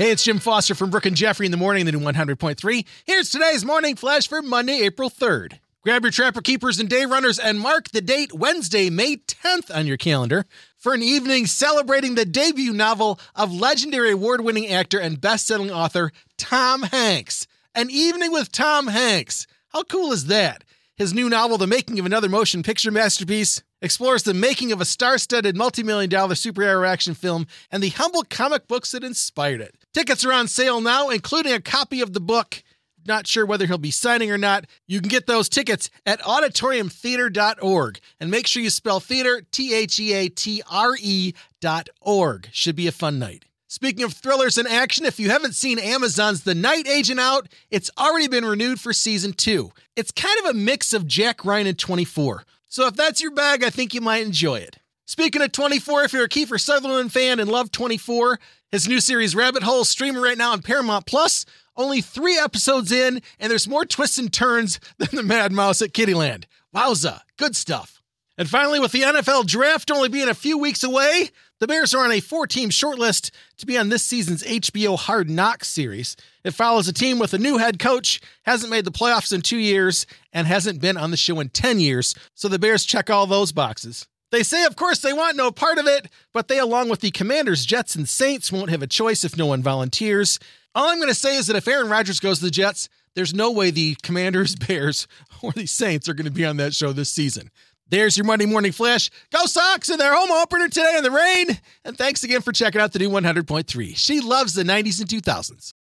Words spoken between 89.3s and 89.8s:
no one